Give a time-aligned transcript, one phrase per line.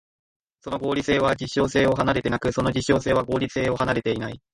[0.61, 4.41] その合理性は実証性を離れてなく、その実証性は合理性を離れてない。